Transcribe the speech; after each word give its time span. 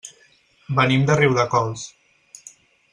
Venim 0.79 1.05
de 1.11 1.19
Riudecols. 1.21 1.87